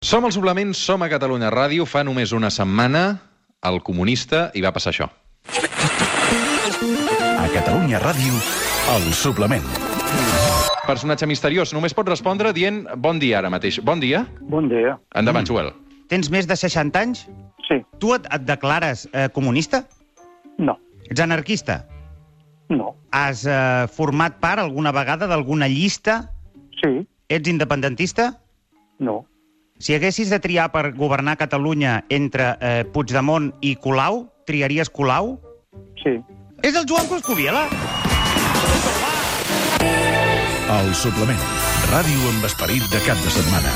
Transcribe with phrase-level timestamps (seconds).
[0.00, 1.84] Som al suplement, som a Catalunya Ràdio.
[1.84, 3.18] Fa només una setmana,
[3.68, 5.10] el comunista, i va passar això.
[7.36, 8.38] A Catalunya Ràdio,
[8.94, 9.66] el suplement.
[10.86, 11.74] Personatge misteriós.
[11.76, 13.76] Només pot respondre dient bon dia ara mateix.
[13.84, 14.24] Bon dia.
[14.40, 14.96] Bon dia.
[15.12, 15.52] Endavant, mm.
[15.52, 15.68] Joel.
[16.08, 17.26] Tens més de 60 anys?
[17.68, 17.82] Sí.
[18.00, 19.84] Tu et, et declares eh, comunista?
[20.56, 20.78] No.
[21.10, 21.82] Ets anarquista?
[22.72, 22.94] No.
[23.12, 26.22] Has eh, format part alguna vegada d'alguna llista?
[26.80, 27.02] Sí.
[27.28, 28.32] Ets independentista?
[28.96, 29.26] No.
[29.80, 35.38] Si haguessis de triar per governar Catalunya entre eh, Puigdemont i Colau, triaries Colau?
[36.02, 36.18] Sí.
[36.60, 37.64] És el Joan Coscubiela!
[40.70, 41.40] El suplement.
[41.88, 43.72] Ràdio amb esperit de cap de setmana.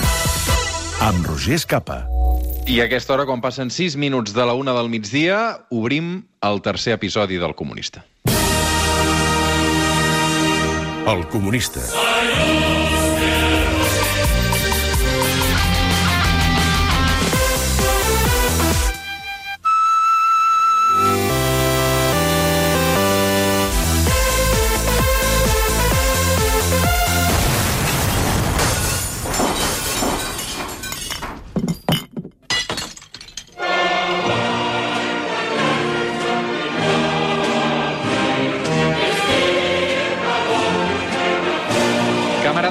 [1.08, 2.02] Amb Roger Escapa.
[2.68, 5.40] I a aquesta hora, quan passen 6 minuts de la una del migdia,
[5.72, 8.04] obrim el tercer episodi del Comunista.
[11.04, 11.80] El comunista.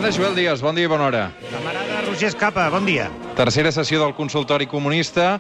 [0.04, 1.20] Camarada Joel Díaz, bon dia i bona hora.
[1.48, 3.06] Camarada Roger Escapa, bon dia.
[3.38, 5.38] Tercera sessió del consultori comunista.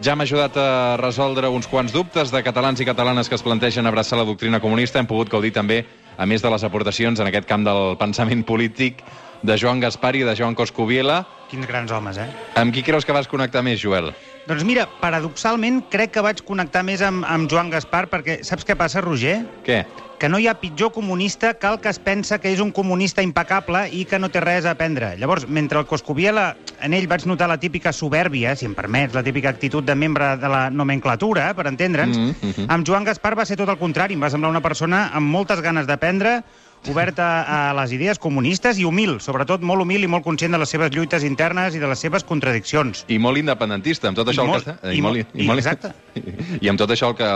[0.00, 3.84] Ja hem ajudat a resoldre uns quants dubtes de catalans i catalanes que es plantegen
[3.84, 5.02] abraçar la doctrina comunista.
[5.02, 5.82] Hem pogut gaudir també,
[6.16, 9.04] a més de les aportacions en aquest camp del pensament polític,
[9.42, 11.26] de Joan Gaspar i de Joan Coscubiela.
[11.50, 12.30] Quins grans homes, eh?
[12.56, 14.14] Amb qui creus que vas connectar més, Joel?
[14.46, 18.76] Doncs mira, paradoxalment, crec que vaig connectar més amb, amb Joan Gaspar, perquè saps què
[18.78, 19.40] passa, Roger?
[19.66, 19.80] Què?
[20.22, 23.24] Que no hi ha pitjor comunista que el que es pensa que és un comunista
[23.26, 25.10] impecable i que no té res a aprendre.
[25.18, 26.46] Llavors, mentre el Coscubiela,
[26.80, 30.36] en ell vaig notar la típica soberbia, si em permets, la típica actitud de membre
[30.38, 32.70] de la nomenclatura, per entendre'ns, Mm, mhm.
[32.70, 34.14] amb Joan Gaspar va ser tot el contrari.
[34.14, 36.44] Em va semblar una persona amb moltes ganes d'aprendre,
[36.90, 40.70] oberta a les idees comunistes i humil, sobretot molt humil i molt conscient de les
[40.70, 43.04] seves lluites internes i de les seves contradiccions.
[43.08, 44.46] I molt independentista, amb tot I això...
[44.46, 45.92] molt- el que està, i molt- i exacte.
[46.64, 47.28] I amb tot això el que,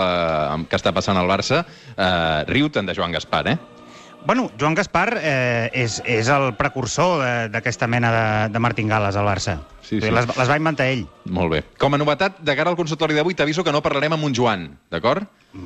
[0.70, 1.64] que està passant al Barça,
[1.96, 3.58] eh, riu-te'n de Joan Gaspar, eh?
[4.26, 9.26] Bueno, Joan Gaspar eh, és, és el precursor de- d'aquesta mena de, de martingales al
[9.26, 9.58] Barça.
[9.81, 10.10] Sí, sí.
[10.12, 11.06] Les, les va inventar ell.
[11.25, 11.62] Molt bé.
[11.81, 14.69] Com a novetat, de cara al consultori d'avui, t'aviso que no parlarem amb un Joan,
[14.92, 15.25] d'acord?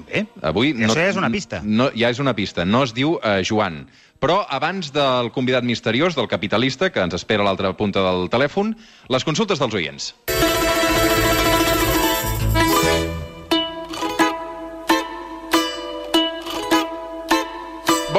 [0.09, 1.61] Bé, Avui Això ja és una pista.
[1.63, 2.65] No, ja és una pista.
[2.65, 3.83] No es diu eh, Joan.
[4.23, 8.73] Però abans del convidat misteriós, del capitalista, que ens espera a l'altra punta del telèfon,
[9.13, 10.15] les consultes dels oients.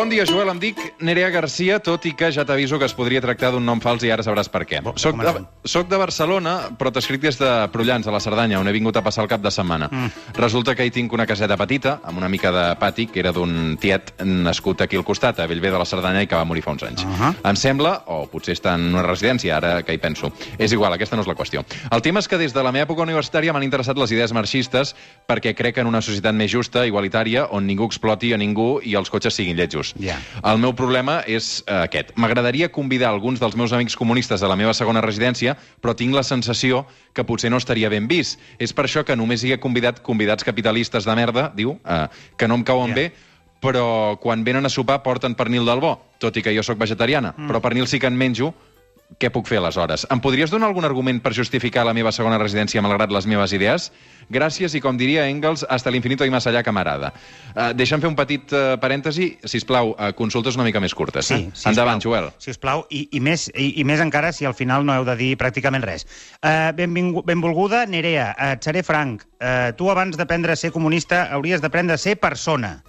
[0.06, 0.52] Bon dia, Joel.
[0.54, 3.80] Em dic Nerea Garcia, tot i que ja t'aviso que es podria tractar d'un nom
[3.82, 4.78] fals i ara sabràs per què.
[4.86, 5.32] Bo, Soc de,
[5.66, 9.02] soc de Barcelona, però t'escric des de Prullans, a la Cerdanya, on he vingut a
[9.02, 9.88] passar el cap de setmana.
[9.90, 10.36] Mm.
[10.38, 13.80] Resulta que hi tinc una caseta petita, amb una mica de pati, que era d'un
[13.82, 16.76] tiet nascut aquí al costat, a Bellver de la Cerdanya, i que va morir fa
[16.78, 17.02] uns anys.
[17.02, 17.32] Ahà.
[17.50, 20.30] Em sembla, o potser està en una residència, ara que hi penso.
[20.60, 21.66] És igual, aquesta no és la qüestió.
[21.90, 24.94] El tema és que des de la meva època universitària m'han interessat les idees marxistes
[25.26, 29.10] perquè crec en una societat més justa, igualitària, on ningú exploti a ningú i els
[29.10, 29.95] cotxes siguin lletjos.
[30.00, 30.18] Ja.
[30.44, 32.12] El meu problema és eh, aquest.
[32.20, 36.24] M'agradaria convidar alguns dels meus amics comunistes a la meva segona residència, però tinc la
[36.24, 38.40] sensació que potser no estaria ben vist.
[38.60, 42.08] És per això que només hi he convidat convidats capitalistes de merda, diu, eh,
[42.38, 42.96] que no em cauen Ja.
[42.96, 43.14] bé,
[43.62, 47.34] però quan venen a sopar porten pernil del bo, tot i que jo sóc vegetariana.
[47.38, 47.48] Mm.
[47.50, 48.54] Però pernil sí que en menjo,
[49.22, 50.04] què puc fer aleshores?
[50.12, 53.92] Em podries donar algun argument per justificar la meva segona residència malgrat les meves idees?
[54.34, 57.12] Gràcies i, com diria Engels, hasta l'infinito i más allà, camarada.
[57.54, 59.30] Uh, deixa'm fer un petit uh, parèntesi.
[59.46, 61.30] Si plau, uh, consultes una mica més curtes.
[61.30, 61.52] Sí, eh?
[61.54, 61.76] sisplau.
[61.76, 62.32] Endavant, Joel.
[62.42, 65.06] Si us plau, i, i, més, i, i més encara si al final no heu
[65.08, 66.08] de dir pràcticament res.
[66.42, 69.24] Uh, benvingu, benvolguda, Nerea, uh, et seré franc.
[69.38, 72.80] Uh, tu, abans d'aprendre a ser comunista, hauries d'aprendre a ser persona.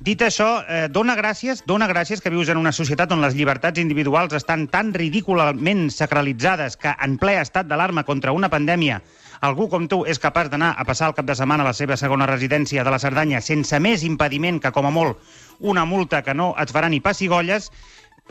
[0.00, 3.78] Dit això, eh, dona gràcies, dona gràcies que vius en una societat on les llibertats
[3.82, 9.02] individuals estan tan ridículament sacralitzades que en ple estat d'alarma contra una pandèmia
[9.44, 11.98] algú com tu és capaç d'anar a passar el cap de setmana a la seva
[12.00, 15.18] segona residència de la Cerdanya sense més impediment que, com a molt,
[15.60, 17.68] una multa que no et farà ni pessigolles,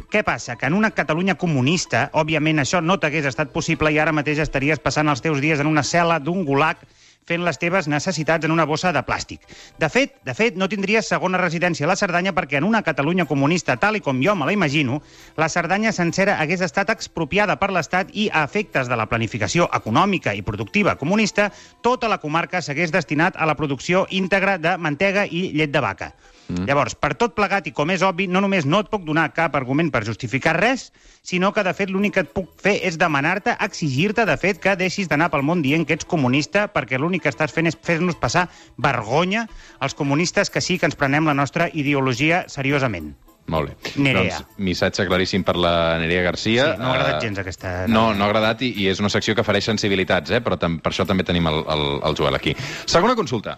[0.09, 0.55] què passa?
[0.55, 4.81] Que en una Catalunya comunista, òbviament això no t'hagués estat possible i ara mateix estaries
[4.81, 6.81] passant els teus dies en una cel·la d'un gulag
[7.27, 9.43] fent les teves necessitats en una bossa de plàstic.
[9.79, 13.27] De fet, de fet, no tindries segona residència a la Cerdanya perquè en una Catalunya
[13.29, 15.01] comunista, tal i com jo me la imagino,
[15.37, 20.33] la Cerdanya sencera hagués estat expropiada per l'Estat i, a efectes de la planificació econòmica
[20.33, 21.51] i productiva comunista,
[21.85, 26.13] tota la comarca s'hagués destinat a la producció íntegra de mantega i llet de vaca.
[26.49, 26.65] Mm.
[26.65, 29.55] Llavors, per tot plegat, i com és obvi, no només no et puc donar cap
[29.55, 30.89] argument per justificar res,
[31.21, 34.75] sinó que, de fet, l'únic que et puc fer és demanar-te, exigir-te, de fet, que
[34.79, 38.17] deixis d'anar pel món dient que ets comunista, perquè l'únic que estàs fent és fer-nos
[38.17, 38.47] passar
[38.77, 39.45] vergonya
[39.79, 43.13] als comunistes que sí que ens prenem la nostra ideologia seriosament.
[43.49, 43.93] Molt bé.
[43.97, 44.43] Nerea.
[44.43, 46.67] Doncs missatge claríssim per la Nerea Garcia.
[46.69, 47.73] Sí, no m'ha agradat Eh, gens aquesta...
[47.89, 50.43] No, no ha agradat i, i és una secció que fareix sensibilitats, eh?
[50.45, 52.55] però tam, per això també tenim el, el, el Joel aquí.
[52.85, 53.57] Segona consulta.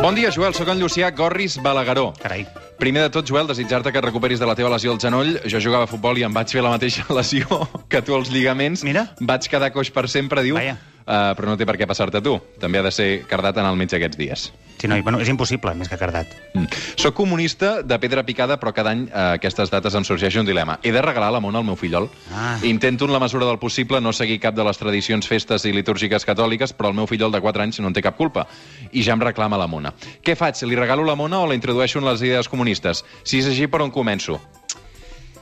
[0.00, 0.54] Bon dia, Joel.
[0.54, 2.12] Soc en Llucià Gorris Balagueró.
[2.22, 2.44] Carai.
[2.78, 5.32] Primer de tot, Joel, desitjar-te que recuperis de la teva lesió al genoll.
[5.50, 8.84] Jo jugava a futbol i em vaig fer la mateixa lesió que tu als lligaments.
[8.86, 9.08] Mira.
[9.18, 10.54] Vaig quedar coix per sempre, diu.
[10.54, 10.76] Vaja.
[11.02, 12.36] Uh, però no té per què passar-te a tu.
[12.62, 14.46] També ha de ser cardat en el metge aquests dies.
[14.78, 16.30] Sí, no, i, bueno, és impossible, més que cardat.
[16.54, 16.68] Mm.
[17.00, 20.78] Soc comunista de pedra picada, però cada any a aquestes dates em sorgeix un dilema.
[20.86, 22.06] He de regalar la mona al meu fillol?
[22.30, 22.56] Ah.
[22.62, 26.24] Intento, en la mesura del possible, no seguir cap de les tradicions, festes i litúrgiques
[26.28, 28.46] catòliques, però el meu fillol de 4 anys no en té cap culpa.
[28.92, 29.92] I ja em reclama la mona.
[30.22, 30.62] Què faig?
[30.68, 33.04] Li regalo la mona o la introdueixo en les idees comunistes?
[33.24, 34.38] Si és així, per on començo?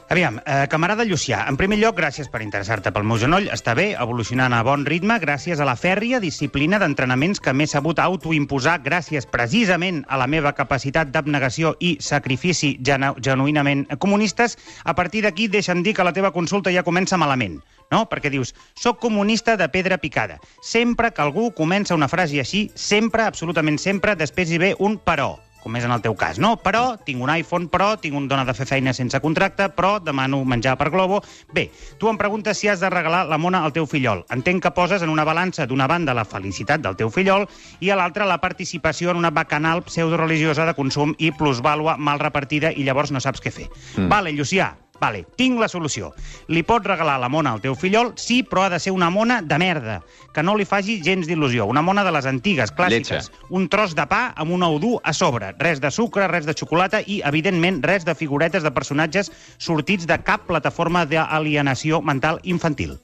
[0.08, 3.48] Aviam, eh, camarada Llucià, en primer lloc, gràcies per interessar-te pel meu genoll.
[3.50, 7.98] Està bé, evolucionant a bon ritme, gràcies a la fèrria disciplina d'entrenaments que m'he sabut
[7.98, 14.54] autoimposar gràcies precisament a la meva capacitat d'abnegació i sacrifici genu genuïnament comunistes.
[14.84, 17.58] A partir d'aquí, deixa'm dir que la teva consulta ja comença malament.
[17.90, 18.06] No?
[18.06, 20.38] Perquè dius, soc comunista de pedra picada.
[20.62, 25.34] Sempre que algú comença una frase així, sempre, absolutament sempre, després hi ve un però
[25.66, 26.52] com és en el teu cas, no?
[26.62, 30.38] Però tinc un iPhone, però tinc un dona de fer feina sense contracte, però demano
[30.46, 31.18] menjar per Globo.
[31.52, 31.66] Bé,
[31.98, 34.22] tu em preguntes si has de regalar la mona al teu fillol.
[34.30, 37.48] Entenc que poses en una balança d'una banda la felicitat del teu fillol
[37.82, 42.70] i a l'altra la participació en una bacanal pseudoreligiosa de consum i plusvàlua mal repartida
[42.70, 43.66] i llavors no saps què fer.
[43.96, 44.06] Mm.
[44.12, 44.70] Vale, Llucià,
[45.00, 46.12] Vale, tinc la solució.
[46.48, 49.40] Li pots regalar la mona al teu fillol, sí, però ha de ser una mona
[49.42, 50.00] de merda,
[50.32, 51.66] que no li faci gens d'il·lusió.
[51.68, 53.30] Una mona de les antigues, clàssiques.
[53.30, 53.46] Lletja.
[53.50, 55.52] Un tros de pa amb un ou dur a sobre.
[55.60, 60.18] Res de sucre, res de xocolata i, evidentment, res de figuretes de personatges sortits de
[60.24, 62.96] cap plataforma d'alienació mental infantil.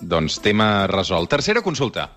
[0.00, 1.30] Doncs tema resolt.
[1.30, 2.10] Tercera consulta.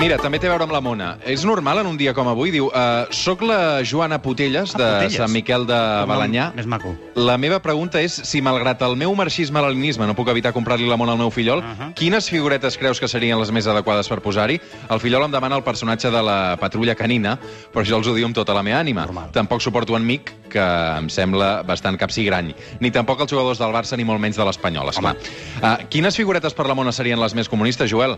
[0.00, 1.06] Mira, també té a veure amb la Mona.
[1.28, 2.48] És normal en un dia com avui?
[2.54, 5.16] Diu, uh, soc la Joana Putelles, Ah, de Putelles.
[5.20, 6.46] Sant Miquel de Balanyà.
[6.56, 6.94] Més maco.
[7.20, 11.12] La meva pregunta és si, malgrat el meu marxisme-leninisme, no puc evitar comprar-li la mona
[11.12, 11.64] al meu fillol, uh.
[11.66, 11.90] -huh.
[11.94, 14.58] quines figuretes creus que serien les més adequades per posar-hi?
[14.88, 17.38] El fillol em demana el personatge de la patrulla canina,
[17.70, 19.04] però jo els ho diu amb tota la meva ànima.
[19.04, 19.30] Normal.
[19.32, 20.64] Tampoc suporto en Mic, que
[20.98, 22.54] em sembla bastant capsigrany.
[22.80, 25.14] Ni tampoc els jugadors del Barça, ni molt menys de l'Espanyol, esclar.
[25.62, 28.16] Uh, quines figuretes per la mona serien les més comunistes, Joel?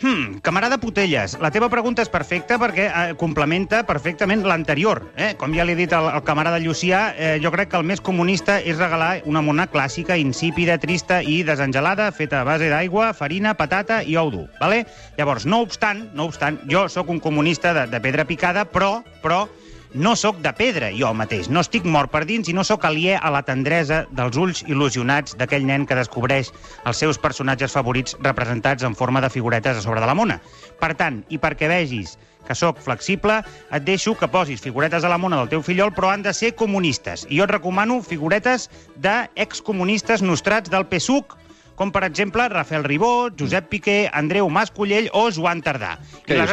[0.00, 5.00] Hmm, camarada Putelles, la teva pregunta és perfecta perquè eh, complementa perfectament l'anterior.
[5.18, 5.32] Eh?
[5.40, 7.98] Com ja li he dit al, al camarada Llucià, eh, jo crec que el més
[7.98, 13.56] comunista és regalar una mona clàssica, insípida, trista i desengelada, feta a base d'aigua, farina,
[13.58, 14.46] patata i ou dur.
[14.60, 14.84] Vale?
[15.18, 19.48] Llavors, no obstant, no obstant, jo sóc un comunista de, de pedra picada, però, però
[19.94, 21.48] no sóc de pedra, jo mateix.
[21.48, 25.36] No estic mort per dins i no sóc aliè a la tendresa dels ulls il·lusionats
[25.38, 26.50] d'aquell nen que descobreix
[26.84, 30.40] els seus personatges favorits representats en forma de figuretes a sobre de la mona.
[30.80, 32.18] Per tant, i perquè vegis
[32.48, 33.42] que sóc flexible,
[33.76, 36.54] et deixo que posis figuretes a la mona del teu fillol, però han de ser
[36.56, 37.26] comunistes.
[37.28, 41.34] I jo et recomano figuretes d'excomunistes nostrats del PSUC,
[41.78, 45.98] com per exemple Rafael Ribó, Josep Piqué, Andreu Mascollell o Joan Tardà.
[46.26, 46.50] Què I les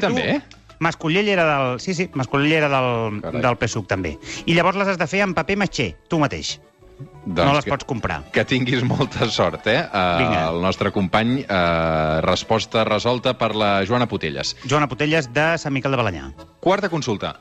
[0.00, 0.40] tu- també, eh?
[0.78, 1.80] Mascollell era del...
[1.80, 3.42] Sí, sí, Mascollell era del, Carai.
[3.42, 4.16] del PSUC, també.
[4.46, 6.56] I llavors les has de fer en paper matxer, tu mateix.
[7.26, 8.22] no les que, pots comprar.
[8.32, 9.82] Que tinguis molta sort, eh?
[9.82, 10.44] Uh, Vinga.
[10.48, 14.56] el nostre company, uh, resposta resolta per la Joana Putelles.
[14.64, 16.30] Joana Putelles, de Sant Miquel de Balanyà.
[16.60, 17.34] Quarta consulta.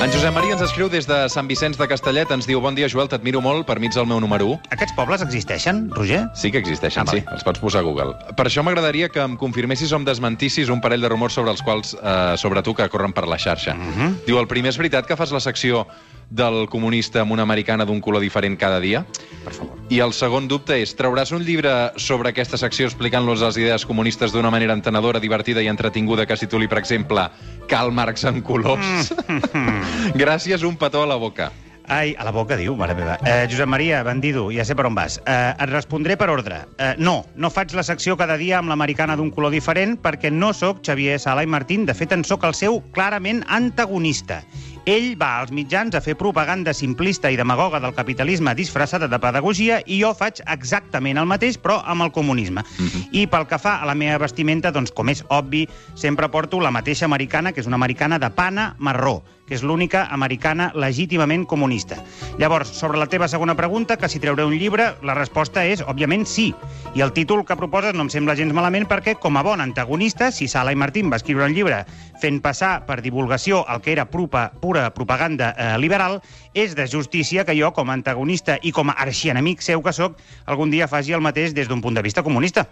[0.00, 2.30] En Josep Maria ens escriu des de Sant Vicenç de Castellet.
[2.32, 4.70] Ens diu, bon dia, Joel, t'admiro molt, per mi ets el meu número 1.
[4.72, 6.22] Aquests pobles existeixen, Roger?
[6.34, 7.20] Sí que existeixen, Ah, sí.
[7.34, 8.14] Els pots posar a Google.
[8.36, 11.60] Per això m'agradaria que em confirmessis o em desmentissis un parell de rumors sobre els
[11.60, 13.74] quals, eh, sobre tu, que corren per la xarxa.
[13.74, 14.24] Mhm.
[14.26, 15.86] Diu, el primer és veritat que fas la secció
[16.30, 19.04] del comunista amb una americana d'un color diferent cada dia?
[19.44, 19.76] Per favor.
[19.90, 24.32] I el segon dubte és, trauràs un llibre sobre aquesta secció explicant-los les idees comunistes
[24.32, 27.26] d'una manera entenedora, divertida i entretinguda que es tituli, per exemple,
[27.68, 29.10] Karl Marx en colors?
[30.22, 31.50] Gràcies, un petó a la boca.
[31.90, 33.16] Ai, a la boca, diu, mare meva.
[33.26, 35.16] Eh, Josep Maria, bandido, ja sé per on vas.
[35.26, 36.60] Eh, et respondré per ordre.
[36.78, 40.52] Eh, no, no faig la secció cada dia amb l'americana d'un color diferent perquè no
[40.54, 41.88] sóc Xavier Sala i Martín.
[41.90, 44.44] De fet, en sóc el seu clarament antagonista.
[44.88, 49.80] Ell va als mitjans a fer propaganda simplista i demagoga del capitalisme disfressada de pedagogia
[49.84, 52.64] i jo faig exactament el mateix, però amb el comunisme.
[53.12, 56.72] I pel que fa a la meva vestimenta, doncs, com és obvi, sempre porto la
[56.72, 59.20] mateixa americana, que és una americana de pana marró,
[59.50, 61.98] que és l'única americana legítimament comunista.
[62.38, 66.22] Llavors, sobre la teva segona pregunta, que si treuré un llibre, la resposta és, òbviament,
[66.22, 66.52] sí.
[66.94, 70.30] I el títol que proposes no em sembla gens malament perquè, com a bon antagonista,
[70.30, 71.82] si Sala i Martín va escriure un llibre
[72.22, 76.20] fent passar per divulgació el que era pura, pura propaganda eh, liberal,
[76.54, 80.20] és de justícia que jo, com a antagonista i com a arxienemic seu que sóc,
[80.46, 82.68] algun dia faci el mateix des d'un punt de vista comunista.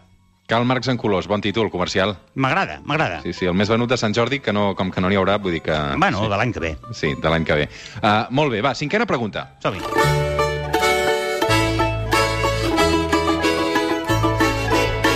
[0.48, 2.14] Cal Marcs en colors, bon títol, comercial.
[2.32, 3.20] M'agrada, m'agrada.
[3.20, 5.36] Sí, sí, el més venut de Sant Jordi, que no, com que no n'hi haurà,
[5.44, 5.76] vull dir que...
[6.00, 6.30] Bueno, sí.
[6.32, 6.70] de l'any que ve.
[6.96, 7.68] Sí, de l'any que ve.
[8.00, 9.50] Uh, molt bé, va, cinquena pregunta.
[9.60, 10.16] Som-hi.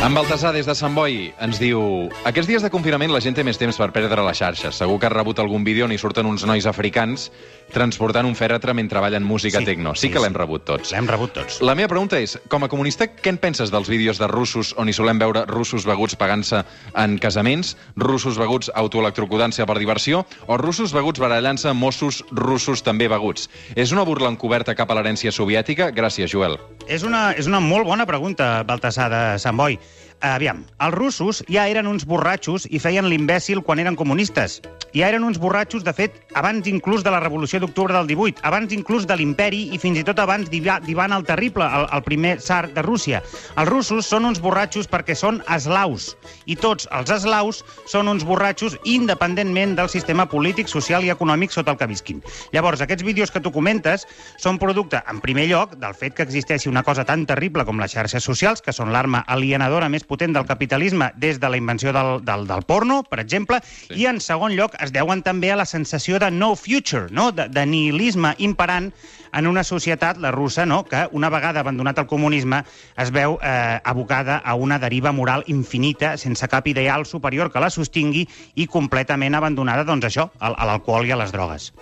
[0.03, 1.81] En Baltasar, des de Sant Boi, ens diu
[2.29, 4.75] Aquests dies de confinament la gent té més temps per perdre les xarxes.
[4.83, 7.31] Segur que has rebut algun vídeo on hi surten uns nois africans
[7.73, 9.95] transportant un fèretre mentre ballen música Sí, tecno.
[9.95, 10.93] Sí, sí, que l'hem rebut tots.
[10.93, 11.61] L'hem rebut tots.
[11.65, 14.89] La meva pregunta és, com a comunista, què en penses dels vídeos de russos on
[14.89, 16.63] hi solem veure russos beguts pagant-se
[16.95, 23.09] en casaments, russos beguts autoelectrocudant-se per diversió, o russos beguts barallant-se amb Mossos russos també
[23.11, 23.49] beguts?
[23.75, 25.91] És una burla encoberta cap a l'herència soviètica?
[25.91, 26.59] Gràcies, Joel.
[26.87, 29.79] És una, és una molt bona pregunta, Baltasar de Sant Boi.
[30.23, 34.61] Aviam, els russos ja eren uns borratxos i feien l'imbècil quan eren comunistes.
[34.95, 38.71] Ja eren uns borratxos, de fet, abans inclús de la Revolució d'Octubre del 18, abans
[38.77, 42.37] inclús de l'imperi i fins i tot abans d'Iva- d'Ivan el Terrible, el, el primer
[42.39, 43.23] tsar de Rússia.
[43.57, 46.13] Els russos són uns borratxos perquè són eslaus,
[46.47, 51.75] i tots els eslaus són uns borratxos independentment del sistema polític, social i econòmic sota
[51.75, 52.23] el que visquin.
[52.53, 54.07] Llavors, aquests vídeos que tu comentes
[54.39, 57.97] són producte, en primer lloc, del fet que existeixi una cosa tan terrible com les
[57.97, 62.21] xarxes socials, que són l'arma alienadora més potent del capitalisme des de la invenció del,
[62.27, 64.03] del, del porno, per exemple, sí.
[64.05, 67.31] i en segon lloc es deuen també a la sensació de no future, no?
[67.33, 68.93] de, de nihilisme imperant
[69.33, 70.83] en una societat, la russa, no?
[70.85, 72.63] que una vegada abandonat el comunisme
[73.01, 77.73] es veu eh, abocada a una deriva moral infinita, sense cap ideal superior que la
[77.73, 81.73] sostingui i completament abandonada, doncs això, a, a l'alcohol i a les drogues.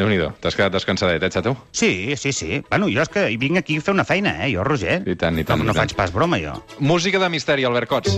[0.00, 1.52] Déu-n'hi-do, t'has quedat descansadet, eh, xato?
[1.76, 2.62] Sí, sí, sí.
[2.70, 5.02] Bueno, jo és que vinc aquí a fer una feina, eh, jo, Roger.
[5.04, 6.54] I tant, i tant, No, no faig pas broma, jo.
[6.80, 8.16] Música de misteri, Albert Cots.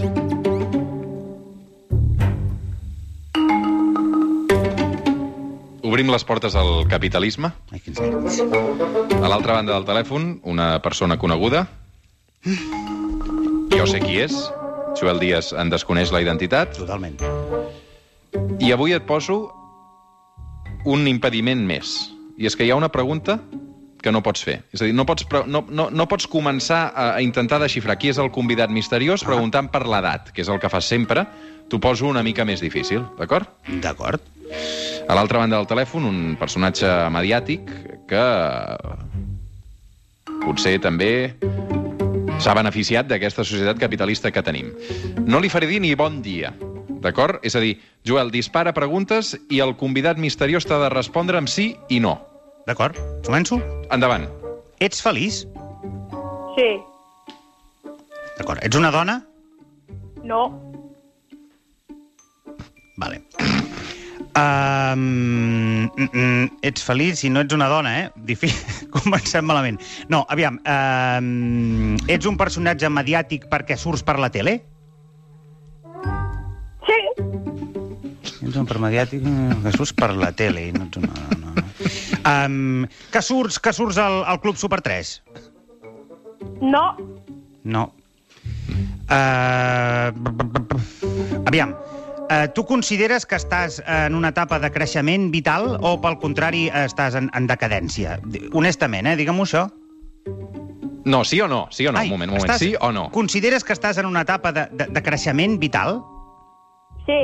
[5.82, 7.50] Obrim les portes al capitalisme.
[7.72, 8.38] Ai, quins nervis.
[9.18, 11.64] A l'altra banda del telèfon, una persona coneguda.
[13.74, 14.36] Jo sé qui és.
[15.00, 16.78] Joel Díaz en desconeix la identitat.
[16.78, 17.18] Totalment.
[18.62, 19.48] I avui et poso
[20.84, 22.10] un impediment més.
[22.38, 23.38] I és que hi ha una pregunta
[24.02, 24.58] que no pots fer.
[24.74, 28.10] És a dir, no pots, no, no, no pots començar a, a intentar desxifrar qui
[28.10, 31.24] és el convidat misteriós preguntant per l'edat, que és el que fas sempre.
[31.70, 33.48] T'ho poso una mica més difícil, d'acord?
[33.84, 34.24] D'acord.
[35.08, 37.70] A l'altra banda del telèfon, un personatge mediàtic
[38.10, 38.26] que
[40.42, 41.12] potser també
[42.42, 44.74] s'ha beneficiat d'aquesta societat capitalista que tenim.
[45.24, 46.50] No li faré dir ni bon dia,
[47.02, 47.40] d'acord?
[47.46, 51.72] És a dir, Joel, dispara preguntes i el convidat misteriós t'ha de respondre amb sí
[51.90, 52.16] i no.
[52.66, 52.98] D'acord.
[53.26, 53.58] Començo?
[53.90, 54.28] Endavant.
[54.82, 55.42] Ets feliç?
[56.56, 56.70] Sí.
[58.38, 58.62] D'acord.
[58.62, 59.20] Ets una dona?
[60.22, 60.46] No.
[63.02, 63.22] Vale.
[64.32, 65.90] Um,
[66.64, 68.10] ets feliç si no ets una dona, eh?
[68.16, 68.88] Difícil.
[68.96, 69.80] Comencem malament.
[70.08, 70.58] No, aviam.
[70.64, 74.60] Um, ets un personatge mediàtic perquè surts per la tele?
[78.52, 81.52] Ets un per mediàtic eh, que surts per la tele i no ets una dona.
[82.28, 85.12] Um, que surts, que surts al, al Club Super 3?
[86.60, 86.82] No.
[87.64, 87.86] No.
[89.12, 90.12] Uh,
[91.48, 96.66] aviam, uh, tu consideres que estàs en una etapa de creixement vital o, pel contrari,
[96.84, 98.18] estàs en, en decadència?
[98.52, 99.16] Honestament, eh?
[99.20, 99.64] Digue-m'ho això.
[101.08, 101.64] No, sí o no?
[101.74, 101.98] Sí o no?
[101.98, 102.46] Ai, un moment, un moment.
[102.52, 103.08] estàs- Sí o no?
[103.16, 105.98] Consideres que estàs en una etapa de, de, de creixement vital?
[107.08, 107.22] Sí.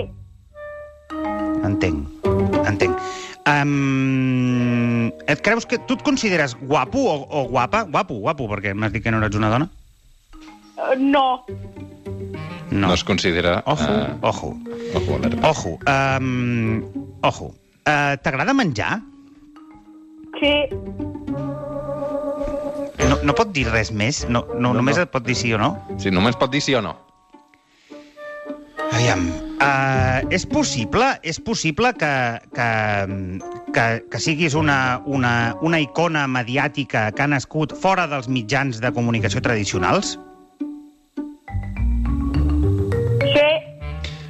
[1.64, 2.06] Entenc,
[2.68, 2.96] entenc.
[3.48, 5.78] Um, et creus que...
[5.88, 7.84] Tu et consideres guapo o, o guapa?
[7.88, 9.68] Guapo, guapo, perquè m'has dit que no eres una dona?
[10.76, 11.24] Uh, no.
[12.70, 13.62] No, es considera...
[13.66, 14.50] Ojo, eh, ojo.
[14.94, 15.48] ojo, alerta.
[15.48, 15.78] Ojo.
[15.88, 16.84] Um,
[17.24, 17.54] ojo.
[17.88, 19.00] Uh, T'agrada menjar?
[20.38, 20.52] Sí.
[23.08, 24.26] No, no pot dir res més?
[24.28, 25.06] No, no, No, només no.
[25.08, 25.72] et pot dir sí o no?
[25.98, 26.92] Sí, només pot dir sí o no.
[28.92, 29.24] Aviam,
[29.60, 32.12] uh, és possible, és possible que,
[32.54, 32.68] que,
[33.74, 38.92] que, que siguis una, una, una icona mediàtica que ha nascut fora dels mitjans de
[38.94, 40.16] comunicació tradicionals?
[43.28, 43.46] Sí.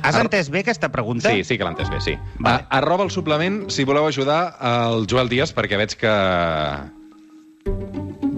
[0.02, 1.30] Has Ar- entès bé aquesta pregunta?
[1.30, 2.14] Sí, sí que l'he entès bé, sí.
[2.38, 2.64] Vale.
[2.68, 6.14] A, arroba el suplement, si voleu ajudar el Joel Díaz, perquè veig que...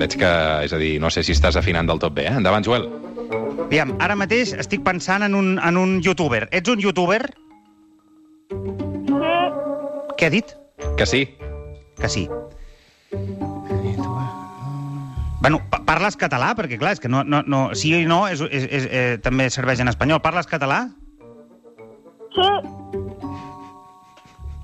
[0.00, 0.30] Veig que,
[0.64, 2.36] és a dir, no sé si estàs afinant del tot bé, eh?
[2.40, 2.86] Endavant, Joel.
[3.66, 6.48] Aviam, ara mateix estic pensant en un, en un youtuber.
[6.50, 7.22] Ets un youtuber?
[8.50, 8.56] Sí.
[10.18, 10.54] Què ha dit?
[10.98, 11.22] Que sí.
[12.00, 12.28] Que sí.
[15.40, 16.50] Bueno, pa- parles català?
[16.56, 19.48] Perquè, clar, és que no, no, no, sí i no és, és, és, eh, també
[19.50, 20.20] serveix en espanyol.
[20.20, 20.82] Parles català?
[22.34, 22.50] Sí.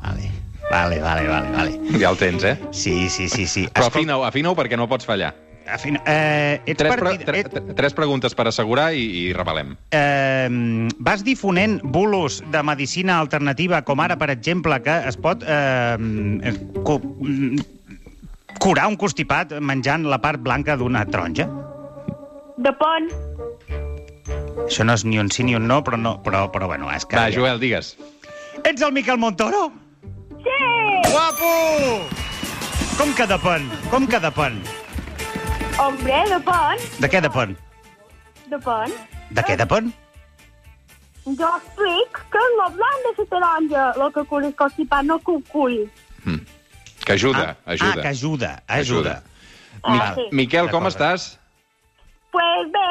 [0.02, 0.30] Vale,
[0.70, 1.50] vale, vale, vale.
[1.54, 1.98] vale.
[1.98, 2.58] Ja el tens, eh?
[2.72, 3.46] Sí, sí, sí.
[3.46, 3.68] sí.
[3.72, 5.32] Però afina-ho, afina pre no pots fallar.
[5.72, 7.24] Afina, eh, ets Tres, pre partit...
[7.26, 9.76] tre tres preguntes per assegurar i, i revelem.
[9.90, 10.48] eh,
[10.98, 16.54] vas difonent bulos de medicina alternativa, com ara, per exemple, que es pot eh,
[16.84, 17.00] cu
[18.58, 21.44] curar un constipat menjant la part blanca d'una taronja?
[22.56, 23.10] Depèn.
[24.64, 27.04] Això no és ni un sí ni un no, però, no, però, però bueno, és
[27.04, 27.18] que...
[27.18, 27.92] Va, Joel, digues.
[28.64, 29.68] Ets el Miquel Montoro?
[30.40, 30.56] Sí.
[31.12, 31.52] Guapo!
[32.96, 33.68] Com que depèn?
[33.92, 34.56] Com que depèn?
[35.78, 36.82] Hombre, depèn.
[37.02, 37.54] De què depèn?
[38.50, 38.92] Depèn.
[39.36, 39.90] De què depèn?
[41.26, 45.18] Jo explic que és la blanc de la taronja, el que cura el constipat, no
[45.18, 45.80] que ho curi.
[46.24, 46.40] Mm.
[47.06, 47.90] Que ajuda, ah, ajuda.
[47.92, 49.16] Ah, que ajuda, ajuda.
[49.86, 50.24] Mi Ah, sí.
[50.32, 51.36] Miquel, com estàs?
[52.32, 52.88] Pues bé,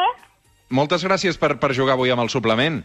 [0.70, 2.84] Moltes gràcies per, per jugar avui amb el suplement.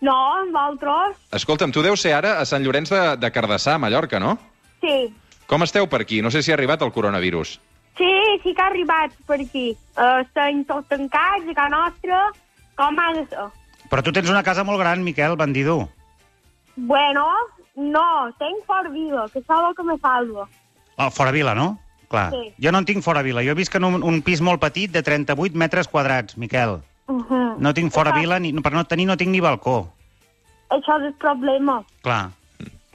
[0.00, 3.78] no, amb altres, Escolta'm, tu deus ser ara a Sant Llorenç de, de Cardassar, a
[3.78, 4.38] Mallorca, no?
[4.80, 5.12] sí.
[5.46, 6.20] Com esteu per aquí?
[6.22, 7.60] No sé si ha arribat el coronavirus.
[8.42, 9.76] Sí, que ha arribat per aquí.
[9.96, 12.20] Uh, estem tots tancats a casa nostra,
[12.76, 13.46] com ha de ser.
[13.90, 15.88] Però tu tens una casa molt gran, Miquel, bandido.
[16.76, 17.24] Bueno,
[17.76, 20.48] no, tenc fora vida, que és el que me salva.
[20.96, 21.78] Oh, fora vila, no?
[22.08, 22.30] Clar.
[22.30, 22.52] Sí.
[22.62, 23.42] Jo no en tinc fora vila.
[23.44, 26.80] Jo visc en un, un pis molt petit de 38 metres quadrats, Miquel.
[27.06, 27.56] Uh -huh.
[27.58, 29.92] No tinc fora Això- vila, ni, per no tenir no tinc ni balcó.
[30.68, 31.82] Això és el problema.
[32.02, 32.30] Clar,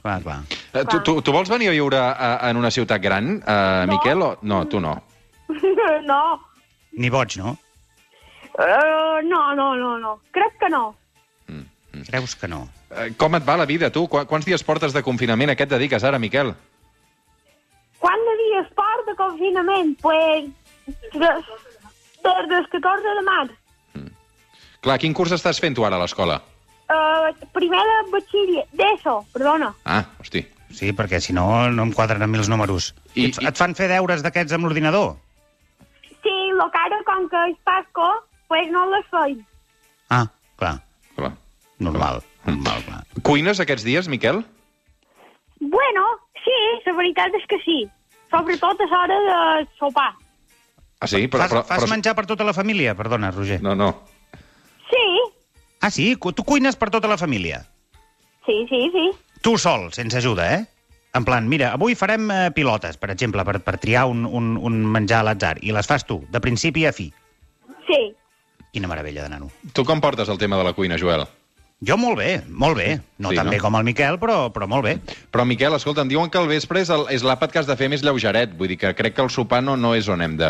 [0.02, 0.40] clar, clar.
[0.74, 3.92] Eh, Tu, tu, tu vols venir a viure a, en una ciutat gran, uh, No.
[3.92, 4.22] Miquel?
[4.22, 4.38] O...
[4.42, 5.02] No, tu no.
[6.10, 6.22] no,
[6.92, 7.56] Ni boig, no?
[8.58, 10.18] uh, no, no, no, no.
[10.30, 10.94] Crec que no.
[12.08, 12.62] Creus que no?
[12.90, 14.06] Eh, com et va la vida, tu?
[14.08, 15.50] Qu quants dies portes de confinament?
[15.52, 16.54] A què et dediques ara, Miquel?
[18.00, 19.90] Quant de dies part de confinament?
[20.00, 20.48] Pues,
[21.12, 21.50] des,
[22.24, 23.52] des del 14 de març.
[24.82, 26.40] Clar, quin curs estàs fent tu ara a l'escola?
[26.92, 29.68] Uh, primer de batxiller, d'ESO, perdona.
[29.84, 30.42] Ah, hosti.
[30.72, 32.94] Sí, perquè si no, no em quadren a mi els números.
[33.14, 35.12] I- I, et, et fan fer deures d'aquests amb l'ordinador?
[36.62, 38.08] Lo que ara, com que és Pasco,
[38.46, 39.40] pues no les feim.
[40.14, 40.28] Ah,
[40.60, 40.76] clar.
[41.16, 41.32] Clar.
[41.82, 42.20] Normal.
[42.46, 43.00] Normal, clar.
[43.26, 44.44] Cuines aquests dies, Miquel?
[45.58, 46.04] Bueno,
[46.44, 46.54] sí,
[46.86, 47.80] la veritat és que sí.
[48.30, 50.12] Sobretot a l'hora de sopar.
[51.02, 51.26] Ah, sí?
[51.26, 51.90] Però, fas però, fas però...
[51.90, 52.94] menjar per tota la família?
[52.98, 53.58] Perdona, Roger.
[53.62, 53.90] No, no.
[54.90, 55.06] Sí,
[55.82, 56.12] Ah, sí?
[56.14, 57.64] Tu cuines per tota la família?
[58.46, 59.10] sí, sí, sí.
[59.42, 60.66] Tu sol, sense ajuda, eh?
[61.14, 64.78] En plan, mira, avui farem eh, pilotes, per exemple, per, per triar un, un, un
[64.88, 67.10] menjar a l'atzar, i les fas tu, de principi a fi.
[67.88, 68.00] Sí.
[68.72, 69.50] Quina meravella de nano.
[69.76, 71.26] Tu com portes el tema de la cuina, Joel?
[71.84, 73.00] Jo molt bé, molt bé.
[73.18, 73.52] No Sí, tan no?
[73.52, 74.94] bé com el Miquel, però, però molt bé.
[75.34, 77.76] Però, Miquel, escolta, em diuen que el vespre és el- és l'àpat que has de
[77.76, 78.54] fer més lleugeret.
[78.56, 80.48] Vull dir que crec que el sopar no, no és on hem de...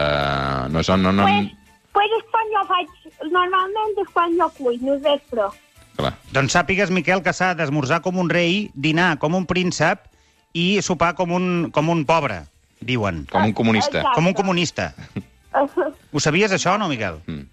[0.70, 1.02] No és on...
[1.02, 1.24] No, no...
[1.26, 1.50] Pues,
[1.96, 2.94] pues és quan jo faig...
[3.32, 5.48] Normalment és quan jo cuino, és vespre.
[5.96, 6.12] Clar.
[6.36, 10.06] Doncs sàpigues, Miquel, que s'ha d'esmorzar com un rei, dinar com un príncep
[10.52, 12.42] i sopar com un, com un pobre,
[12.80, 13.24] diuen.
[13.30, 14.00] Com un comunista.
[14.02, 14.16] Exacte.
[14.18, 14.92] Com un comunista.
[16.12, 17.20] Ho sabies, això, no, Miquel?
[17.28, 17.48] Mm.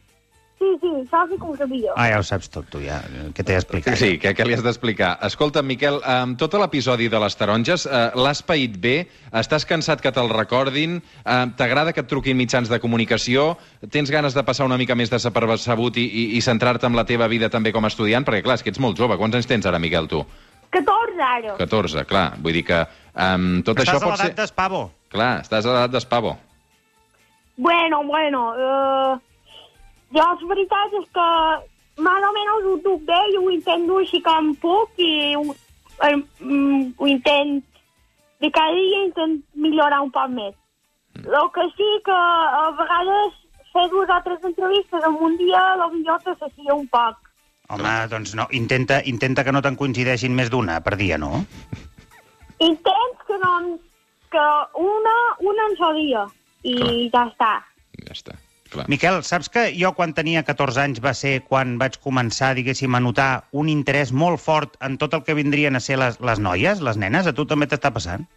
[0.60, 1.94] Sí, sí, això sí que ho sabia.
[1.96, 2.98] Ah, ja ho saps tot, tu, ja.
[3.36, 3.96] Què t'he explicat?
[3.96, 5.14] Sí, què, què li has d'explicar?
[5.24, 8.96] Escolta, Miquel, amb tot l'episodi de les taronges, eh, l'has paït bé?
[9.40, 10.98] Estàs cansat que te'l recordin?
[11.00, 13.54] Eh, T'agrada que et truquin mitjans de comunicació?
[13.88, 17.32] Tens ganes de passar una mica més desapercebut i, i, i centrar-te en la teva
[17.32, 18.28] vida també com a estudiant?
[18.28, 19.16] Perquè, clar, és que ets molt jove.
[19.16, 20.26] Quants anys tens ara, Miquel, tu?
[20.70, 21.56] 14 ara.
[21.58, 22.28] 14, clar.
[22.44, 24.30] Vull dir que um, tot Estàs això a pot ser...
[24.30, 24.84] l'edat d'espavo.
[25.10, 26.36] Clar, estàs a l'edat d'espavo.
[27.60, 29.18] Bueno, bueno, uh,
[30.16, 31.28] jo la veritat és que
[32.06, 35.44] més o menys ho duc bé i ho intento així com puc i ho,
[36.08, 37.60] eh, mm, ho intent
[38.40, 40.56] de cada dia intent millorar un poc més.
[41.20, 43.36] El que sí que a vegades
[43.74, 47.29] fer dues o tres entrevistes en un dia potser t'associa un poc.
[47.70, 51.44] Home, doncs no, intenta, intenta que no te'n coincideixin més d'una per dia, no?
[52.66, 53.56] Intents que no...
[54.34, 54.46] que
[54.82, 55.16] una,
[55.52, 56.26] una en so dia
[56.64, 56.94] i Clar.
[57.14, 57.52] ja està.
[58.08, 58.38] Ja està.
[58.70, 58.86] Clar.
[58.92, 63.02] Miquel, saps que jo quan tenia 14 anys va ser quan vaig començar, diguéssim, a
[63.02, 66.84] notar un interès molt fort en tot el que vindrien a ser les, les noies,
[66.86, 67.26] les nenes?
[67.26, 68.28] A tu també t'està passant?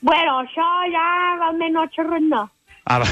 [0.00, 2.46] Bueno, això ja realment no xerrat no.
[2.84, 3.08] Ah, va.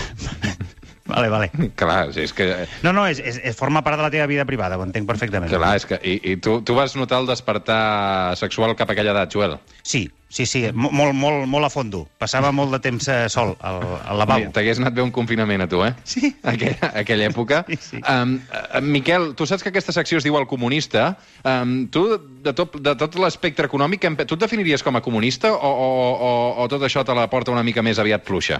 [1.15, 1.51] Vale, vale.
[1.81, 2.49] Clar, és que...
[2.83, 5.53] No, no, és, és, és, forma part de la teva vida privada, ho entenc perfectament.
[5.53, 6.01] Clar, és que...
[6.03, 9.57] I, i tu, tu vas notar el despertar sexual cap a aquella edat, Joel?
[9.87, 12.05] Sí, sí, sí, mo- molt, molt, molt a fondo.
[12.19, 14.51] Passava molt de temps eh, sol al, al lavabo.
[14.57, 15.93] T'hagués anat bé un confinament a tu, eh?
[16.03, 16.33] Sí.
[16.55, 17.63] Aquella, aquella època.
[17.71, 18.03] Sí, sí.
[18.03, 21.13] Um, uh, Miquel, tu saps que aquesta secció es diu El Comunista.
[21.47, 22.09] Um, tu,
[22.45, 26.33] de tot, de tot l'espectre econòmic, tu et definiries com a comunista o, o, o,
[26.65, 28.59] o tot això te la porta una mica més aviat fluixa?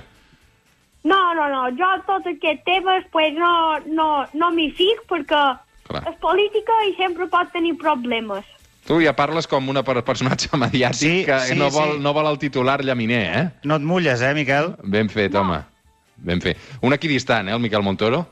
[1.05, 5.43] No, no, no, jo tots aquests temes pues, no, no, no m'hi fic perquè
[5.85, 6.01] Clar.
[6.09, 8.47] és política i sempre pot tenir problemes.
[8.89, 12.03] Tu ja parles com una per personatge mediàtic Sí, que sí, no, vol, sí.
[12.05, 13.45] no vol el titular llaminer, eh?
[13.65, 14.75] No et mulles, eh, Miquel?
[14.85, 15.61] Ben fet, home.
[16.17, 16.61] Ben fet.
[16.83, 18.25] Un equidistant, eh, el Miquel Montoro?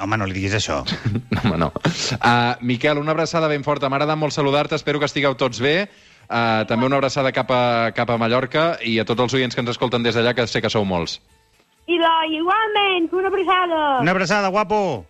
[0.00, 0.80] Home, no li diguis això.
[1.30, 1.68] No, home, no.
[2.16, 3.88] Uh, Miquel, una abraçada ben forta.
[3.88, 5.90] M'ha agradat molt saludar-te, espero que estigueu tots bé.
[6.30, 9.60] Uh, també una abraçada cap a, cap a Mallorca i a tots els oients que
[9.64, 11.20] ens escolten des d'allà, que sé que sou molts.
[11.90, 13.78] I la, igualment, una abraçada.
[14.00, 15.06] Una abraçada, guapo!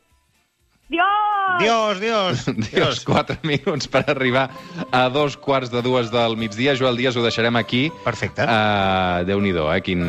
[0.89, 1.61] Dios!
[1.61, 2.47] Dios, Dios!
[2.73, 4.49] Dios, 4 minuts per arribar
[4.91, 6.75] a dos quarts de dues del migdia.
[6.75, 7.91] Joel Díaz, ho deixarem aquí.
[8.05, 8.43] Perfecte.
[8.43, 9.83] Uh, Déu-n'hi-do, eh?
[9.85, 10.01] Quin...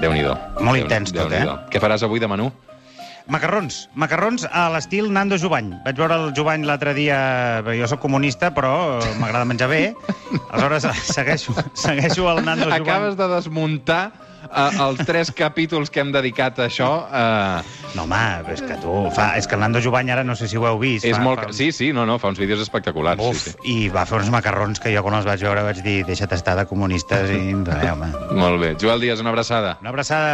[0.00, 0.36] Déu-n'hi-do.
[0.62, 1.42] Molt Déu- intens tot, eh?
[1.72, 2.52] Què faràs avui de menú?
[3.26, 3.88] Macarrons.
[3.96, 5.72] Macarrons a l'estil Nando Jubany.
[5.84, 7.18] Vaig veure el Jubany l'altre dia...
[7.64, 9.82] bé, Jo sóc comunista, però m'agrada menjar bé.
[10.52, 12.84] Aleshores, segueixo, segueixo el Nando Jubany.
[12.86, 14.02] Acabes de desmuntar
[14.50, 16.90] uh, els tres capítols que hem dedicat a això.
[17.08, 18.18] Uh, No, home,
[18.50, 18.92] és que tu...
[19.14, 21.04] Fa, és que el Nando Jubany ara no sé si ho heu vist.
[21.06, 21.44] és fa, molt...
[21.44, 23.22] Fa, Sí, sí, no, no, fa uns vídeos espectaculars.
[23.22, 23.58] Uf, Sí, sí.
[23.70, 26.56] i va fer uns macarrons que jo quan els vaig veure vaig dir deixa't estar
[26.58, 27.38] de comunistes i...
[27.54, 28.08] Bé, home.
[28.34, 28.72] Molt bé.
[28.82, 29.76] Joel Díaz, una abraçada.
[29.84, 30.32] Una abraçada.